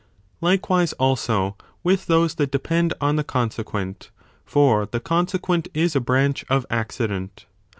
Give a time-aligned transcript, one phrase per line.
[0.41, 4.09] Likewise also with those that depend on the Consequent:
[4.43, 7.45] for the conse quent is a branch of Accident.